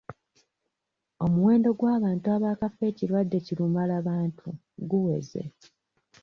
[1.25, 4.47] Omuwendo gw'abantu abaakafa ekirwadde kirumalabantu
[4.89, 5.41] guweze.